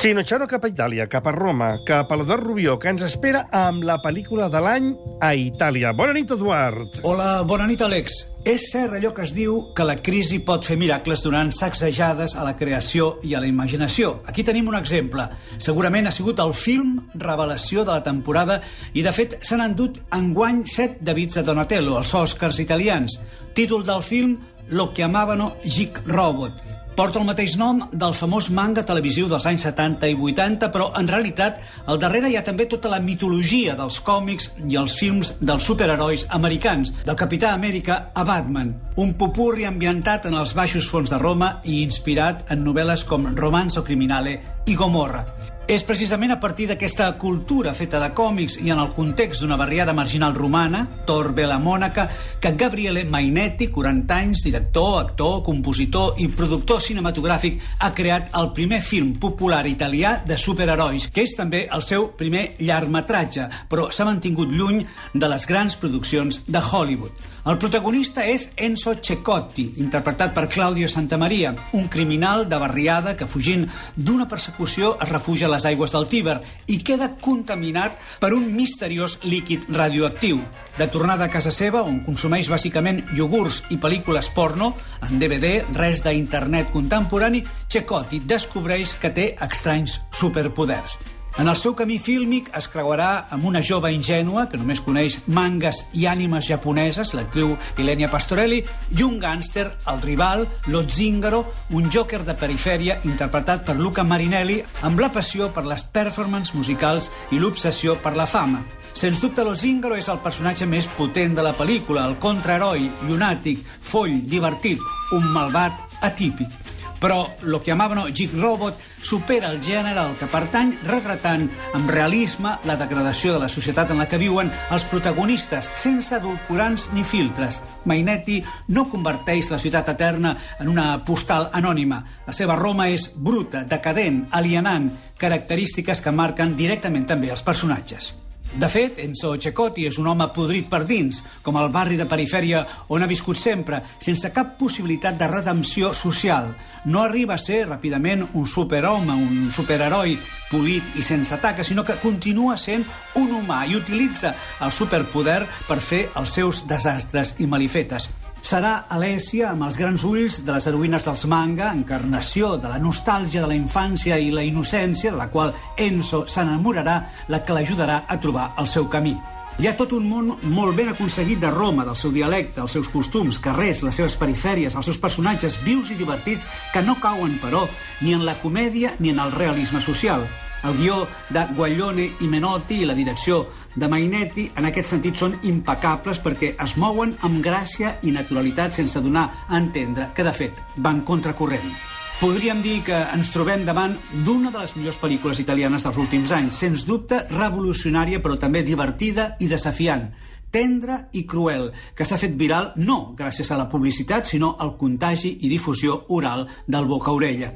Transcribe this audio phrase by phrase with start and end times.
[0.00, 3.84] Cinociano cap a Itàlia, cap a Roma, cap a l'Eduard Rubió, que ens espera amb
[3.84, 4.86] la pel·lícula de l'any
[5.20, 5.90] a Itàlia.
[5.92, 7.02] Bona nit, Eduard.
[7.04, 8.16] Hola, bona nit, Àlex.
[8.48, 12.46] És cert allò que es diu que la crisi pot fer miracles donant sacsejades a
[12.48, 14.14] la creació i a la imaginació.
[14.24, 15.28] Aquí tenim un exemple.
[15.60, 18.62] Segurament ha sigut el film revelació de la temporada
[18.94, 23.20] i, de fet, s'han endut enguany set Davids de Donatello, els Oscars italians.
[23.52, 24.38] Títol del film
[24.70, 29.62] Lo que amavano Gic Robot Porta el mateix nom del famós manga televisiu dels anys
[29.64, 34.02] 70 i 80, però en realitat al darrere hi ha també tota la mitologia dels
[34.04, 40.28] còmics i els films dels superherois americans, del Capità Amèrica a Batman, un popurri ambientat
[40.28, 44.36] en els baixos fons de Roma i inspirat en novel·les com Romanzo Criminale
[44.70, 45.24] i Gomorra.
[45.70, 49.92] És precisament a partir d'aquesta cultura feta de còmics i en el context d'una barriada
[49.94, 52.08] marginal romana, Torbe la Mònaca,
[52.42, 58.82] que Gabriele Mainetti, 40 anys, director, actor, compositor i productor cinematogràfic, ha creat el primer
[58.82, 64.50] film popular italià de superherois, que és també el seu primer llargmetratge, però s'ha mantingut
[64.50, 64.82] lluny
[65.14, 67.28] de les grans produccions de Hollywood.
[67.40, 73.64] El protagonista és Enzo Cecotti, interpretat per Claudio Santamaria, un criminal de barriada que, fugint
[73.96, 79.18] d'una persecució, es refugia a les aigües del Tíber i queda contaminat per un misteriós
[79.24, 80.40] líquid radioactiu.
[80.76, 86.04] De tornada a casa seva, on consumeix bàsicament iogurts i pel·lícules porno, en DVD, res
[86.04, 91.19] d'internet contemporani, Cecotti descobreix que té estranys superpoders.
[91.38, 95.84] En el seu camí fílmic es creuarà amb una jove ingènua que només coneix mangas
[95.96, 98.58] i ànimes japoneses, l'actriu Ilenia Pastorelli,
[98.98, 104.58] i un gànster, el rival, Lo Zingaro, un jòquer de perifèria interpretat per Luca Marinelli
[104.82, 108.64] amb la passió per les performances musicals i l'obsessió per la fama.
[108.92, 113.62] Sens dubte, Lo Zingaro és el personatge més potent de la pel·lícula, el contraheroi, llunàtic,
[113.80, 114.82] foll, divertit,
[115.14, 116.70] un malvat atípic
[117.00, 122.54] però lo que amavano Geek Robot supera el gènere al que pertany retratant amb realisme
[122.68, 127.60] la degradació de la societat en la que viuen els protagonistes sense adulcorants ni filtres.
[127.88, 132.02] Mainetti no converteix la ciutat eterna en una postal anònima.
[132.26, 134.90] La seva Roma és bruta, decadent, alienant,
[135.20, 138.14] característiques que marquen directament també els personatges.
[138.52, 142.64] De fet, Enzo Cecotti és un home podrit per dins, com el barri de perifèria
[142.90, 146.50] on ha viscut sempre, sense cap possibilitat de redempció social.
[146.90, 150.16] No arriba a ser ràpidament un superhome, un superheroi
[150.50, 152.82] polit i sense taca, sinó que continua sent
[153.20, 154.34] un humà i utilitza
[154.66, 158.10] el superpoder per fer els seus desastres i malifetes.
[158.42, 163.44] Serà Alessia amb els grans ulls de les heroïnes dels manga, encarnació de la nostàlgia
[163.44, 166.96] de la infància i la innocència, de la qual Enzo s'enamorarà,
[167.28, 169.14] la que l'ajudarà a trobar el seu camí.
[169.60, 172.88] Hi ha tot un món molt ben aconseguit de Roma, del seu dialecte, els seus
[172.88, 177.66] costums, carrers, les seves perifèries, els seus personatges vius i divertits que no cauen, però,
[178.00, 180.24] ni en la comèdia ni en el realisme social.
[180.64, 185.38] El guió de Guaglione i Menotti i la direcció de Mainetti en aquest sentit són
[185.48, 190.60] impecables perquè es mouen amb gràcia i naturalitat sense donar a entendre que, de fet,
[190.76, 191.72] van contracorrent.
[192.20, 193.94] Podríem dir que ens trobem davant
[194.26, 199.30] d'una de les millors pel·lícules italianes dels últims anys, sens dubte revolucionària però també divertida
[199.40, 200.10] i desafiant,
[200.52, 205.38] tendra i cruel, que s'ha fet viral no gràcies a la publicitat, sinó al contagi
[205.40, 207.54] i difusió oral del boca-orella.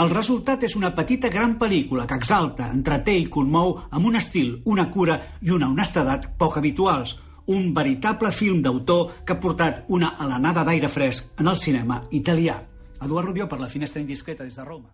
[0.00, 4.54] El resultat és una petita gran pel·lícula que exalta, entreté i conmou amb un estil,
[4.64, 7.18] una cura i una honestedat poc habituals.
[7.52, 12.56] Un veritable film d'autor que ha portat una alenada d'aire fresc en el cinema italià.
[13.02, 14.88] Eduard Rubió per la finestra indiscreta des de Roma.